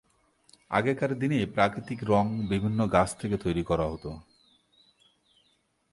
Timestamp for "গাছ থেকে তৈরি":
2.87-3.63